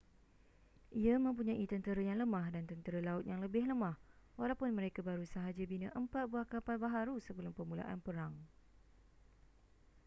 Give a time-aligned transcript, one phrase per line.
[1.01, 3.93] ia mempunyai tentera yang lemah dan tentera laut yang lebih lemah
[4.39, 8.33] walaupun mereka baru sahaja bina empat buah kapal baharu sebelum permulaan perang